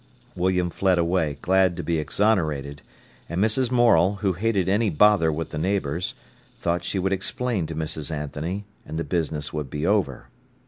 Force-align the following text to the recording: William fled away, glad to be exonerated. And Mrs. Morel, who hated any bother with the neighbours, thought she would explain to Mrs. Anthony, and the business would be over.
William 0.35 0.71
fled 0.71 0.97
away, 0.97 1.37
glad 1.43 1.77
to 1.77 1.83
be 1.83 1.99
exonerated. 1.99 2.81
And 3.29 3.39
Mrs. 3.39 3.69
Morel, 3.69 4.15
who 4.21 4.33
hated 4.33 4.67
any 4.67 4.89
bother 4.89 5.31
with 5.31 5.51
the 5.51 5.59
neighbours, 5.59 6.15
thought 6.59 6.83
she 6.83 6.97
would 6.97 7.13
explain 7.13 7.67
to 7.67 7.75
Mrs. 7.75 8.09
Anthony, 8.09 8.65
and 8.83 8.97
the 8.97 9.03
business 9.03 9.53
would 9.53 9.69
be 9.69 9.85
over. 9.85 10.27